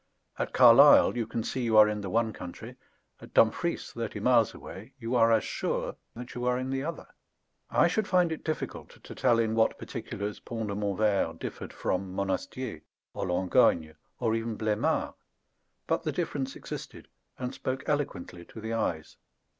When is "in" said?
1.87-2.01, 6.57-6.71, 9.37-9.53